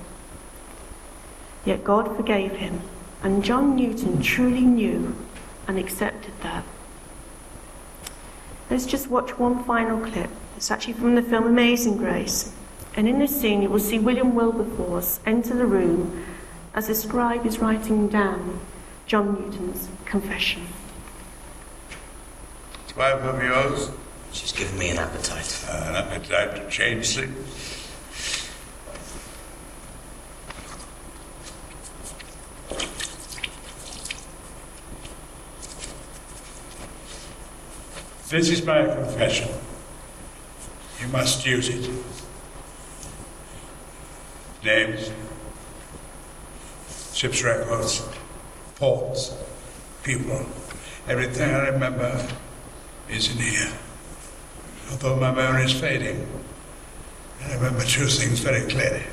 Yet 1.66 1.84
God 1.84 2.16
forgave 2.16 2.54
him, 2.54 2.84
and 3.22 3.44
John 3.44 3.76
Newton 3.76 4.22
truly 4.22 4.62
knew 4.62 5.14
and 5.68 5.78
accepted 5.78 6.32
that. 6.42 6.64
Let's 8.70 8.86
just 8.86 9.10
watch 9.10 9.38
one 9.38 9.62
final 9.66 10.00
clip. 10.00 10.30
It's 10.58 10.72
actually 10.72 10.94
from 10.94 11.14
the 11.14 11.22
film 11.22 11.46
Amazing 11.46 11.98
Grace. 11.98 12.52
And 12.96 13.08
in 13.08 13.20
this 13.20 13.40
scene, 13.40 13.62
you 13.62 13.70
will 13.70 13.80
see 13.80 14.00
William 14.00 14.34
Wilberforce 14.34 15.20
enter 15.24 15.54
the 15.54 15.68
room 15.68 16.26
as 16.74 16.88
the 16.88 16.96
scribe 16.96 17.46
is 17.46 17.60
writing 17.60 18.08
down 18.08 18.60
John 19.06 19.36
Newton's 19.36 19.88
confession. 20.06 20.64
Wife 22.98 23.22
of 23.22 23.44
yours? 23.44 23.92
She's 24.32 24.52
given 24.52 24.80
me 24.80 24.90
an 24.90 24.98
appetite. 24.98 25.64
Uh, 25.70 25.90
an 25.90 25.96
appetite 25.96 26.56
to 26.56 26.68
change 26.72 27.16
things. 27.16 27.36
This 38.30 38.50
is 38.50 38.66
my 38.66 38.84
confession. 38.84 39.50
You 41.08 41.14
must 41.14 41.46
use 41.46 41.70
it. 41.70 41.90
Names, 44.62 45.10
ship's 47.14 47.42
records, 47.42 48.06
ports, 48.76 49.34
people, 50.04 50.46
everything 51.08 51.50
I 51.50 51.70
remember 51.70 52.28
is 53.10 53.32
in 53.32 53.38
here. 53.38 53.72
Although 54.92 55.16
my 55.16 55.32
memory 55.32 55.64
is 55.64 55.80
fading, 55.80 56.28
I 57.42 57.54
remember 57.54 57.86
two 57.86 58.08
things 58.08 58.40
very 58.40 58.70
clearly. 58.70 59.04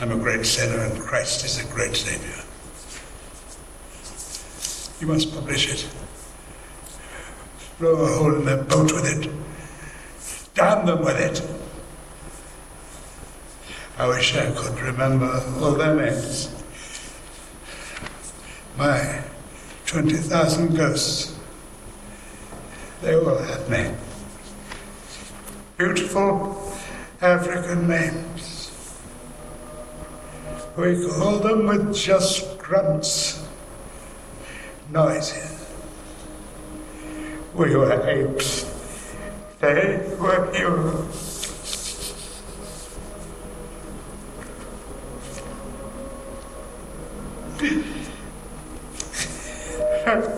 I'm 0.00 0.10
a 0.10 0.16
great 0.16 0.44
sinner 0.44 0.82
and 0.82 1.00
Christ 1.00 1.44
is 1.44 1.64
a 1.64 1.72
great 1.72 1.94
Savior. 1.94 2.44
You 5.00 5.06
must 5.06 5.32
publish 5.32 5.72
it. 5.72 5.88
Blow 7.78 7.92
a 7.92 8.06
hole 8.18 8.34
in 8.34 8.44
their 8.44 8.64
boat 8.64 8.92
with 8.92 9.04
it. 9.06 9.49
Damn 10.54 10.86
them 10.86 11.04
with 11.04 11.18
it. 11.18 11.42
I 13.98 14.08
wish 14.08 14.36
I 14.36 14.50
could 14.52 14.80
remember 14.80 15.42
all 15.60 15.72
their 15.72 15.94
names. 15.94 16.54
My 18.76 19.22
20,000 19.86 20.74
ghosts. 20.74 21.36
They 23.02 23.14
all 23.14 23.38
have 23.38 23.68
names. 23.68 23.98
Beautiful 25.76 26.72
African 27.20 27.88
names. 27.88 28.70
We 30.76 31.06
call 31.08 31.40
them 31.40 31.66
with 31.66 31.94
just 31.94 32.58
grunts, 32.58 33.44
noises. 34.90 35.66
We 37.54 37.76
were 37.76 38.08
apes. 38.08 38.69
They 39.60 40.16
were 40.18 40.50
heroes. 40.54 41.36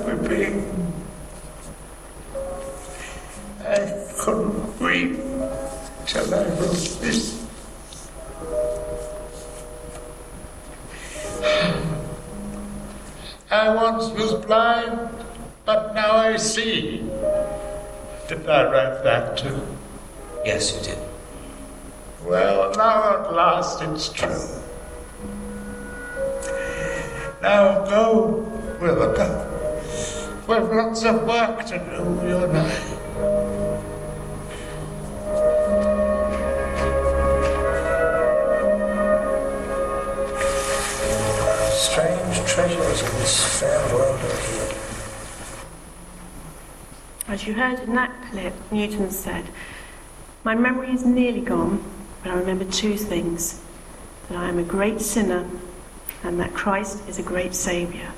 Weeping. 0.05 0.93
I 3.61 4.05
couldn't 4.19 4.81
till 6.05 6.35
I 6.35 6.45
wrote 6.59 6.99
this. 7.01 7.47
I 13.53 13.73
once 13.73 14.09
was 14.19 14.35
blind, 14.45 15.09
but 15.65 15.95
now 15.95 16.17
I 16.17 16.37
see. 16.37 17.09
Did 18.33 18.49
I 18.49 18.65
write 18.73 19.05
that 19.05 19.37
too? 19.37 19.61
Yes, 20.43 20.75
you 20.75 20.81
did. 20.81 20.99
Well, 22.25 22.73
now 22.79 23.27
at 23.27 23.35
last 23.35 23.83
it's 23.83 24.09
true. 24.09 24.49
Now 27.43 27.85
go, 27.85 28.51
we'll 28.81 29.13
go. 29.13 29.29
We've 30.49 30.63
lots 30.63 31.05
of 31.05 31.27
work 31.27 31.67
to 31.67 31.79
do, 31.79 32.27
you 32.27 32.39
and 32.39 32.57
I. 32.57 32.71
Strange 41.71 42.49
treasures 42.49 43.03
in 43.03 43.13
this 43.19 43.61
fair 43.61 43.95
world 43.95 44.21
of 44.21 44.47
here. 44.49 44.79
As 47.29 47.47
you 47.47 47.53
heard 47.53 47.79
in 47.81 47.95
that 47.95 48.12
clip, 48.33 48.55
Newton 48.73 49.11
said, 49.11 49.45
My 50.43 50.55
memory 50.55 50.91
is 50.91 51.05
nearly 51.05 51.43
gone, 51.43 51.85
but 52.23 52.33
I 52.33 52.35
remember 52.35 52.65
two 52.65 52.97
things 52.97 53.61
that 54.29 54.39
I 54.39 54.49
am 54.49 54.59
a 54.59 54.63
great 54.63 55.01
sinner 55.03 55.47
and 56.25 56.41
that 56.41 56.55
Christ 56.55 57.07
is 57.09 57.19
a 57.19 57.23
great 57.23 57.55
Saviour. 57.55 58.09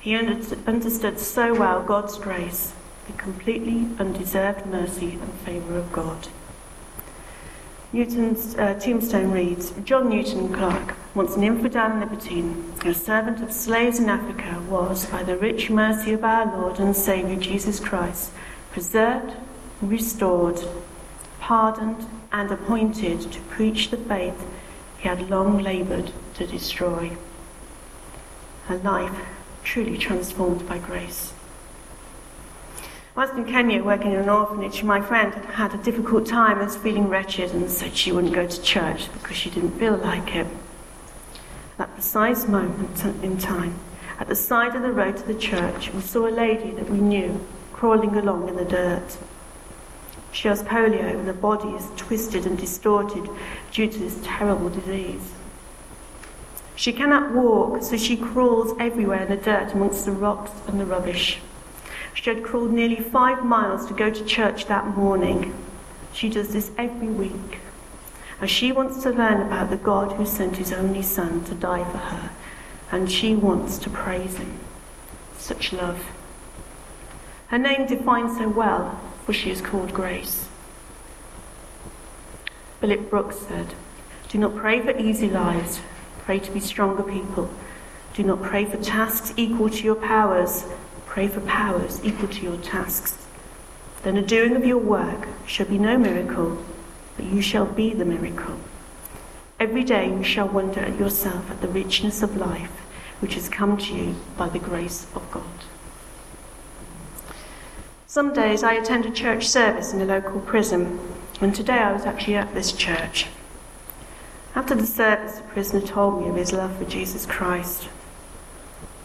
He 0.00 0.14
understood 0.14 1.18
so 1.18 1.54
well 1.54 1.82
God's 1.82 2.18
grace, 2.18 2.72
the 3.08 3.12
completely 3.14 3.88
undeserved 3.98 4.64
mercy 4.66 5.12
and 5.12 5.32
favour 5.44 5.76
of 5.76 5.92
God. 5.92 6.28
Newton's 7.92 8.54
uh, 8.56 8.74
tombstone 8.74 9.32
reads 9.32 9.72
John 9.84 10.08
Newton 10.08 10.52
Clerk, 10.52 10.94
once 11.14 11.34
an 11.36 11.42
infidel 11.42 11.90
and 11.90 12.00
libertine, 12.00 12.72
a 12.84 12.94
servant 12.94 13.42
of 13.42 13.50
slaves 13.50 13.98
in 13.98 14.08
Africa, 14.08 14.62
was, 14.68 15.06
by 15.06 15.24
the 15.24 15.36
rich 15.36 15.68
mercy 15.68 16.12
of 16.12 16.22
our 16.22 16.46
Lord 16.46 16.78
and 16.78 16.94
Saviour 16.94 17.40
Jesus 17.40 17.80
Christ, 17.80 18.30
preserved, 18.78 19.34
restored, 19.82 20.60
pardoned, 21.40 22.06
and 22.30 22.48
appointed 22.52 23.20
to 23.20 23.40
preach 23.50 23.90
the 23.90 23.96
faith 23.96 24.40
he 24.98 25.08
had 25.08 25.28
long 25.28 25.58
laboured 25.60 26.12
to 26.32 26.46
destroy. 26.46 27.10
A 28.68 28.76
life 28.76 29.18
truly 29.64 29.98
transformed 29.98 30.68
by 30.68 30.78
grace. 30.78 31.32
Whilst 33.16 33.34
in 33.34 33.46
Kenya 33.46 33.82
working 33.82 34.12
in 34.12 34.20
an 34.20 34.28
orphanage, 34.28 34.84
my 34.84 35.00
friend 35.00 35.34
had 35.34 35.44
had 35.46 35.74
a 35.74 35.82
difficult 35.82 36.24
time 36.24 36.58
and 36.58 36.66
was 36.66 36.76
feeling 36.76 37.08
wretched 37.08 37.50
and 37.50 37.68
said 37.68 37.96
she 37.96 38.12
wouldn't 38.12 38.32
go 38.32 38.46
to 38.46 38.62
church 38.62 39.12
because 39.12 39.36
she 39.36 39.50
didn't 39.50 39.76
feel 39.76 39.96
like 39.96 40.36
it. 40.36 40.46
At 40.46 41.78
that 41.78 41.94
precise 41.94 42.46
moment 42.46 43.04
in 43.24 43.38
time, 43.38 43.74
at 44.20 44.28
the 44.28 44.36
side 44.36 44.76
of 44.76 44.82
the 44.82 44.92
road 44.92 45.16
to 45.16 45.24
the 45.24 45.34
church, 45.34 45.92
we 45.92 46.00
saw 46.00 46.28
a 46.28 46.30
lady 46.30 46.70
that 46.70 46.88
we 46.88 46.98
knew 46.98 47.44
crawling 47.78 48.16
along 48.16 48.48
in 48.48 48.56
the 48.56 48.64
dirt. 48.64 49.16
She 50.32 50.48
has 50.48 50.64
polio 50.64 51.14
and 51.14 51.28
her 51.28 51.32
body 51.32 51.68
is 51.68 51.88
twisted 51.96 52.44
and 52.44 52.58
distorted 52.58 53.30
due 53.70 53.88
to 53.88 53.98
this 53.98 54.18
terrible 54.24 54.68
disease. 54.68 55.32
She 56.74 56.92
cannot 56.92 57.32
walk, 57.32 57.84
so 57.84 57.96
she 57.96 58.16
crawls 58.16 58.76
everywhere 58.80 59.22
in 59.22 59.28
the 59.28 59.36
dirt 59.36 59.74
amongst 59.74 60.06
the 60.06 60.12
rocks 60.12 60.50
and 60.66 60.80
the 60.80 60.86
rubbish. 60.86 61.38
She 62.14 62.28
had 62.30 62.42
crawled 62.42 62.72
nearly 62.72 62.96
five 62.96 63.44
miles 63.44 63.86
to 63.86 63.94
go 63.94 64.10
to 64.10 64.24
church 64.24 64.66
that 64.66 64.96
morning, 64.96 65.54
She 66.12 66.28
does 66.28 66.52
this 66.52 66.72
every 66.76 67.06
week. 67.06 67.58
And 68.40 68.50
she 68.50 68.72
wants 68.72 69.04
to 69.04 69.10
learn 69.10 69.40
about 69.40 69.70
the 69.70 69.76
God 69.76 70.12
who 70.12 70.26
sent 70.26 70.56
his 70.56 70.72
only 70.72 71.02
son 71.02 71.44
to 71.44 71.54
die 71.54 71.84
for 71.84 71.98
her. 71.98 72.30
And 72.90 73.10
she 73.10 73.36
wants 73.36 73.78
to 73.78 73.90
praise 73.90 74.36
him. 74.36 74.58
Such 75.36 75.72
love. 75.72 76.17
Her 77.48 77.58
name 77.58 77.86
defines 77.86 78.38
her 78.38 78.48
well, 78.48 79.00
for 79.24 79.32
she 79.32 79.50
is 79.50 79.62
called 79.62 79.94
Grace. 79.94 80.48
Philip 82.80 83.08
Brooks 83.08 83.38
said, 83.38 83.74
Do 84.28 84.36
not 84.36 84.54
pray 84.54 84.80
for 84.82 84.96
easy 84.98 85.30
lives, 85.30 85.80
pray 86.24 86.40
to 86.40 86.50
be 86.50 86.60
stronger 86.60 87.02
people. 87.02 87.48
Do 88.12 88.22
not 88.22 88.42
pray 88.42 88.66
for 88.66 88.76
tasks 88.76 89.32
equal 89.38 89.70
to 89.70 89.82
your 89.82 89.94
powers, 89.94 90.66
pray 91.06 91.26
for 91.26 91.40
powers 91.40 92.04
equal 92.04 92.28
to 92.28 92.42
your 92.42 92.58
tasks. 92.58 93.16
Then 94.02 94.16
the 94.16 94.22
doing 94.22 94.54
of 94.54 94.66
your 94.66 94.76
work 94.78 95.26
shall 95.46 95.66
be 95.66 95.78
no 95.78 95.96
miracle, 95.96 96.62
but 97.16 97.24
you 97.24 97.40
shall 97.40 97.64
be 97.64 97.94
the 97.94 98.04
miracle. 98.04 98.58
Every 99.58 99.84
day 99.84 100.10
you 100.10 100.22
shall 100.22 100.48
wonder 100.48 100.80
at 100.80 100.98
yourself 100.98 101.50
at 101.50 101.62
the 101.62 101.68
richness 101.68 102.22
of 102.22 102.36
life 102.36 102.70
which 103.20 103.34
has 103.34 103.48
come 103.48 103.78
to 103.78 103.94
you 103.94 104.14
by 104.36 104.50
the 104.50 104.58
grace 104.58 105.06
of 105.14 105.28
God. 105.30 105.42
Some 108.18 108.32
days 108.32 108.64
I 108.64 108.72
attend 108.72 109.06
a 109.06 109.12
church 109.12 109.46
service 109.46 109.92
in 109.92 110.00
a 110.00 110.04
local 110.04 110.40
prison, 110.40 110.98
and 111.40 111.54
today 111.54 111.78
I 111.78 111.92
was 111.92 112.04
actually 112.04 112.34
at 112.34 112.52
this 112.52 112.72
church. 112.72 113.28
After 114.56 114.74
the 114.74 114.88
service, 114.88 115.36
the 115.36 115.44
prisoner 115.44 115.86
told 115.86 116.20
me 116.20 116.28
of 116.28 116.34
his 116.34 116.52
love 116.52 116.76
for 116.76 116.84
Jesus 116.84 117.24
Christ. 117.26 117.88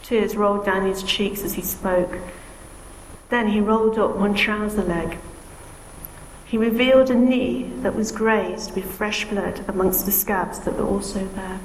Tears 0.02 0.36
rolled 0.36 0.66
down 0.66 0.88
his 0.88 1.04
cheeks 1.04 1.44
as 1.44 1.54
he 1.54 1.62
spoke. 1.62 2.18
Then 3.30 3.50
he 3.50 3.60
rolled 3.60 4.00
up 4.00 4.16
one 4.16 4.34
trouser 4.34 4.82
leg 4.82 5.20
he 6.48 6.58
revealed 6.58 7.12
a 7.12 7.14
knee 7.14 7.70
that 7.84 7.96
was 7.96 8.12
grazed 8.12 8.74
with 8.74 8.92
fresh 8.92 9.26
blood 9.30 9.64
amongst 9.68 10.08
the 10.08 10.12
scabs 10.12 10.58
that 10.62 10.76
were 10.76 10.88
also 10.88 11.28
there. 11.36 11.60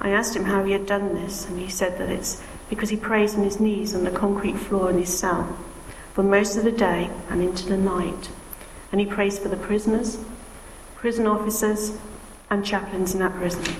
I 0.00 0.10
asked 0.10 0.36
him 0.36 0.44
how 0.44 0.62
he 0.62 0.70
had 0.70 0.86
done 0.86 1.16
this, 1.16 1.46
and 1.46 1.58
he 1.58 1.68
said 1.68 1.98
that 1.98 2.10
it's 2.10 2.40
because 2.70 2.90
he 2.90 2.96
prays 2.96 3.34
on 3.34 3.42
his 3.42 3.58
knees 3.58 3.92
on 3.92 4.04
the 4.04 4.12
concrete 4.12 4.56
floor 4.56 4.88
in 4.88 4.98
his 4.98 5.18
cell 5.18 5.58
for 6.16 6.22
most 6.22 6.56
of 6.56 6.64
the 6.64 6.72
day 6.72 7.10
and 7.28 7.42
into 7.42 7.66
the 7.66 7.76
night. 7.76 8.30
And 8.90 9.02
he 9.02 9.06
prays 9.06 9.38
for 9.38 9.48
the 9.48 9.56
prisoners, 9.58 10.16
prison 10.94 11.26
officers, 11.26 11.98
and 12.48 12.64
chaplains 12.64 13.12
in 13.12 13.20
that 13.20 13.34
prison. 13.34 13.76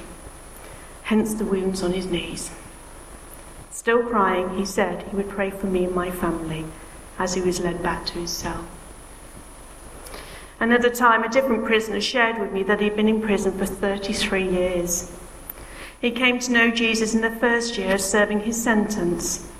Hence 1.04 1.32
the 1.32 1.46
wounds 1.46 1.82
on 1.82 1.94
his 1.94 2.04
knees. 2.04 2.50
Still 3.70 4.02
crying, 4.02 4.58
he 4.58 4.66
said 4.66 5.04
he 5.04 5.16
would 5.16 5.30
pray 5.30 5.48
for 5.48 5.66
me 5.66 5.84
and 5.86 5.94
my 5.94 6.10
family 6.10 6.66
as 7.18 7.32
he 7.32 7.40
was 7.40 7.60
led 7.60 7.82
back 7.82 8.04
to 8.04 8.18
his 8.18 8.32
cell. 8.32 8.66
Another 10.60 10.90
time, 10.90 11.24
a 11.24 11.30
different 11.30 11.64
prisoner 11.64 12.02
shared 12.02 12.38
with 12.38 12.52
me 12.52 12.62
that 12.64 12.82
he'd 12.82 12.96
been 12.96 13.08
in 13.08 13.22
prison 13.22 13.56
for 13.56 13.64
33 13.64 14.46
years. 14.46 15.10
He 16.02 16.10
came 16.10 16.38
to 16.40 16.52
know 16.52 16.70
Jesus 16.70 17.14
in 17.14 17.22
the 17.22 17.30
first 17.30 17.78
year 17.78 17.94
of 17.94 18.02
serving 18.02 18.40
his 18.40 18.62
sentence. 18.62 19.50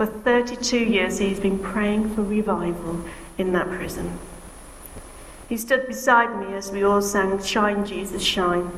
For 0.00 0.06
32 0.06 0.78
years, 0.78 1.18
he's 1.18 1.40
been 1.40 1.58
praying 1.58 2.14
for 2.14 2.22
revival 2.22 3.04
in 3.36 3.52
that 3.52 3.68
prison. 3.68 4.18
He 5.46 5.58
stood 5.58 5.86
beside 5.86 6.40
me 6.40 6.54
as 6.54 6.72
we 6.72 6.82
all 6.82 7.02
sang 7.02 7.42
Shine, 7.42 7.84
Jesus, 7.84 8.22
Shine. 8.22 8.72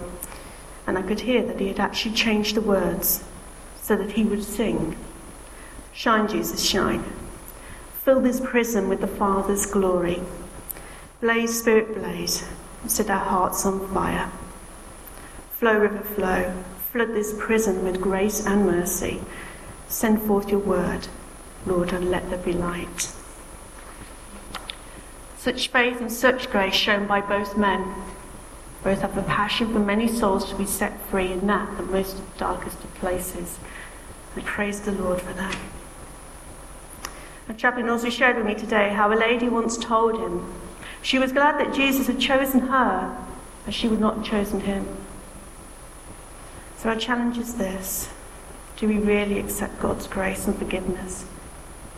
And 0.85 0.99
I 0.99 1.03
could 1.03 1.21
hear 1.21 1.45
that 1.45 1.61
he 1.61 1.69
had 1.69 1.79
actually 1.79 2.17
changed 2.17 2.57
the 2.57 2.61
words 2.61 3.23
so 3.81 3.95
that 3.95 4.11
he 4.11 4.25
would 4.25 4.43
sing 4.43 4.97
Shine, 5.93 6.27
Jesus, 6.27 6.61
shine. 6.61 7.05
Fill 8.03 8.19
this 8.21 8.41
prison 8.41 8.89
with 8.89 9.01
the 9.01 9.07
Father's 9.07 9.65
glory. 9.65 10.21
Blaze, 11.21 11.57
Spirit, 11.57 11.95
blaze, 11.95 12.45
set 12.89 13.11
our 13.11 13.25
hearts 13.25 13.65
on 13.65 13.87
fire. 13.95 14.29
Flow, 15.53 15.79
river, 15.79 16.01
flow, 16.01 16.65
flood 16.91 17.15
this 17.15 17.33
prison 17.39 17.85
with 17.85 18.01
grace 18.01 18.45
and 18.45 18.67
mercy. 18.67 19.21
Send 19.93 20.23
forth 20.23 20.49
your 20.49 20.59
word, 20.59 21.09
Lord, 21.67 21.93
and 21.93 22.11
let 22.11 22.31
there 22.31 22.39
be 22.39 22.55
light. 22.55 23.13
Such 25.37 25.69
faith 25.69 26.01
and 26.01 26.11
such 26.11 26.51
grace 26.51 26.75
shown 26.75 27.07
by 27.07 27.21
both 27.21 27.59
men. 27.59 27.93
Both 28.83 29.03
have 29.03 29.19
a 29.19 29.23
passion 29.23 29.71
for 29.71 29.79
many 29.79 30.09
souls 30.09 30.49
to 30.49 30.57
be 30.57 30.65
set 30.65 30.99
free 31.11 31.31
in 31.31 31.47
that, 31.47 31.77
the 31.77 31.83
most 31.83 32.17
darkest 32.39 32.83
of 32.83 32.95
places. 32.95 33.59
I 34.35 34.41
praise 34.41 34.81
the 34.81 34.93
Lord 34.93 35.21
for 35.21 35.35
that. 35.35 35.59
A 37.51 37.55
chaplain 37.55 37.91
also 37.91 38.09
shared 38.09 38.39
with 38.39 38.47
me 38.47 38.55
today 38.55 38.95
how 38.95 39.13
a 39.13 39.15
lady 39.15 39.51
once 39.51 39.77
told 39.77 40.19
him 40.19 40.51
she 41.03 41.19
was 41.19 41.33
glad 41.33 41.61
that 41.61 41.75
Jesus 41.75 42.07
had 42.07 42.19
chosen 42.19 42.61
her, 42.61 43.15
as 43.67 43.75
she 43.75 43.89
would 43.89 44.01
not 44.01 44.17
have 44.17 44.25
chosen 44.25 44.61
him. 44.61 44.87
So 46.79 46.89
our 46.89 46.97
challenge 46.97 47.37
is 47.37 47.57
this 47.57 48.09
Do 48.77 48.89
we 48.89 48.99
really 48.99 49.39
accept 49.39 49.81
God's 49.81 50.07
grace 50.07 50.47
and 50.47 50.57
forgiveness? 50.57 51.25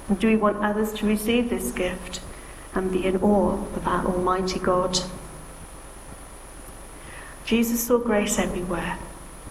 And 0.08 0.18
do 0.18 0.26
we 0.26 0.36
want 0.36 0.62
others 0.62 0.92
to 0.94 1.06
receive 1.06 1.48
this 1.48 1.72
gift 1.72 2.20
and 2.74 2.92
be 2.92 3.06
in 3.06 3.16
awe 3.18 3.52
of 3.52 3.86
our 3.86 4.04
Almighty 4.04 4.58
God? 4.58 4.98
Jesus 7.44 7.82
saw 7.82 7.98
grace 7.98 8.38
everywhere. 8.38 8.98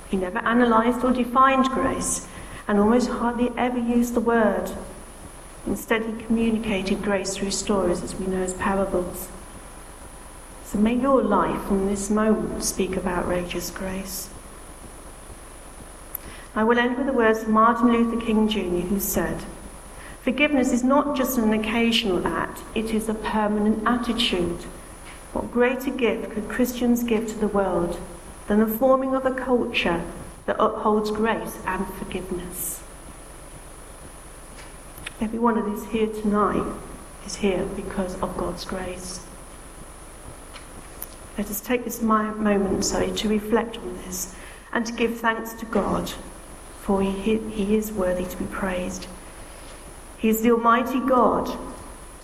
He 0.09 0.17
never 0.17 0.39
analysed 0.39 1.03
or 1.03 1.11
defined 1.11 1.65
grace 1.69 2.27
and 2.67 2.79
almost 2.79 3.09
hardly 3.09 3.51
ever 3.57 3.79
used 3.79 4.13
the 4.13 4.19
word. 4.19 4.71
Instead, 5.65 6.05
he 6.05 6.23
communicated 6.23 7.01
grace 7.01 7.35
through 7.35 7.51
stories, 7.51 8.03
as 8.03 8.15
we 8.15 8.27
know 8.27 8.43
as 8.43 8.53
parables. 8.55 9.29
So 10.65 10.77
may 10.77 10.95
your 10.95 11.21
life 11.21 11.61
from 11.63 11.87
this 11.87 12.09
moment 12.09 12.63
speak 12.63 12.95
of 12.95 13.07
outrageous 13.07 13.69
grace. 13.69 14.29
I 16.55 16.63
will 16.63 16.77
end 16.77 16.97
with 16.97 17.07
the 17.07 17.13
words 17.13 17.41
of 17.41 17.49
Martin 17.49 17.91
Luther 17.91 18.23
King 18.23 18.47
Jr., 18.47 18.87
who 18.87 18.99
said, 18.99 19.43
Forgiveness 20.21 20.71
is 20.71 20.83
not 20.83 21.17
just 21.17 21.37
an 21.37 21.51
occasional 21.51 22.25
act, 22.25 22.61
it 22.75 22.93
is 22.93 23.09
a 23.09 23.13
permanent 23.13 23.81
attitude. 23.85 24.61
What 25.33 25.51
greater 25.51 25.89
gift 25.89 26.31
could 26.31 26.47
Christians 26.47 27.03
give 27.03 27.27
to 27.27 27.37
the 27.37 27.47
world 27.47 27.99
than 28.47 28.59
the 28.59 28.67
forming 28.67 29.15
of 29.15 29.25
a 29.25 29.33
culture 29.33 30.03
that 30.45 30.63
upholds 30.63 31.09
grace 31.09 31.57
and 31.65 31.87
forgiveness? 31.95 32.83
Every 35.19 35.39
one 35.39 35.57
of 35.57 35.67
us 35.67 35.91
here 35.91 36.07
tonight 36.07 36.71
is 37.25 37.35
here 37.37 37.65
because 37.75 38.19
of 38.21 38.37
God's 38.37 38.63
grace. 38.63 39.25
Let 41.37 41.49
us 41.49 41.61
take 41.61 41.83
this 41.83 42.01
moment, 42.01 42.85
sorry, 42.85 43.11
to 43.11 43.27
reflect 43.27 43.77
on 43.77 43.97
this 44.05 44.35
and 44.71 44.85
to 44.85 44.93
give 44.93 45.19
thanks 45.19 45.53
to 45.53 45.65
God, 45.65 46.13
for 46.83 47.01
he, 47.01 47.37
he 47.37 47.75
is 47.75 47.91
worthy 47.91 48.25
to 48.25 48.37
be 48.37 48.45
praised. 48.45 49.07
He 50.17 50.29
is 50.29 50.41
the 50.41 50.51
Almighty 50.51 50.99
God 50.99 51.57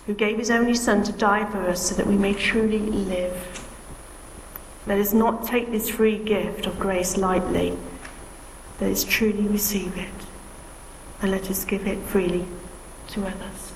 who 0.06 0.14
gave 0.14 0.38
his 0.38 0.50
only 0.50 0.74
Son 0.74 1.02
to 1.02 1.12
die 1.12 1.44
for 1.50 1.68
us 1.68 1.88
so 1.88 1.94
that 1.96 2.06
we 2.06 2.16
may 2.16 2.32
truly 2.32 2.78
live. 2.78 3.66
Let 4.86 4.98
us 4.98 5.12
not 5.12 5.44
take 5.44 5.70
this 5.70 5.88
free 5.88 6.18
gift 6.18 6.66
of 6.66 6.78
grace 6.78 7.16
lightly. 7.16 7.76
Let 8.80 8.92
us 8.92 9.04
truly 9.04 9.46
receive 9.48 9.96
it 9.96 10.08
and 11.20 11.30
let 11.30 11.50
us 11.50 11.64
give 11.64 11.86
it 11.86 11.98
freely 12.04 12.46
to 13.08 13.26
others. 13.26 13.72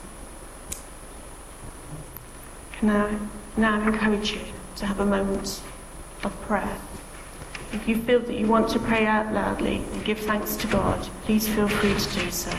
Can 2.72 2.90
I 2.90 3.18
now 3.56 3.86
encourage 3.86 4.32
you? 4.32 4.40
to 4.76 4.86
have 4.86 5.00
a 5.00 5.06
moment 5.06 5.60
of 6.22 6.40
prayer. 6.42 6.78
If 7.74 7.88
you 7.88 7.96
feel 7.96 8.20
that 8.20 8.34
you 8.34 8.46
want 8.46 8.68
to 8.70 8.78
pray 8.78 9.04
out 9.04 9.32
loudly 9.34 9.82
and 9.92 10.04
give 10.04 10.20
thanks 10.20 10.54
to 10.56 10.68
God, 10.68 11.00
please 11.24 11.48
feel 11.48 11.66
free 11.66 11.92
to 11.92 12.20
do 12.20 12.30
so. 12.30 12.56